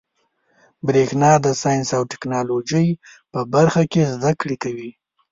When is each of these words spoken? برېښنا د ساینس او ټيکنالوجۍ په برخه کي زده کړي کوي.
برېښنا 0.87 1.31
د 1.45 1.47
ساینس 1.61 1.87
او 1.97 2.03
ټيکنالوجۍ 2.11 2.87
په 3.31 3.39
برخه 3.53 3.83
کي 3.91 4.01
زده 4.13 4.31
کړي 4.41 4.57
کوي. 4.63 4.91